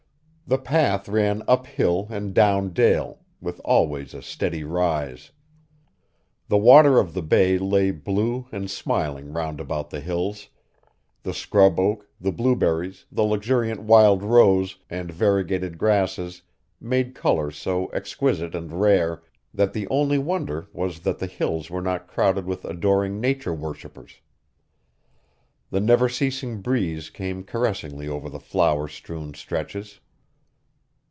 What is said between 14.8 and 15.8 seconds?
and variegated